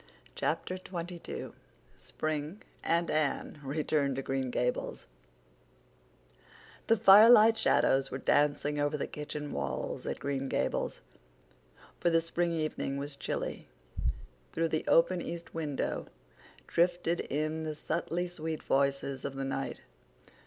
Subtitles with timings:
[0.33, 1.51] Chapter XXII
[1.95, 5.05] Spring and Anne Return to Green Gables
[6.87, 11.01] The firelight shadows were dancing over the kitchen walls at Green Gables,
[11.99, 13.67] for the spring evening was chilly;
[14.53, 16.07] through the open east window
[16.65, 19.81] drifted in the subtly sweet voices of the night.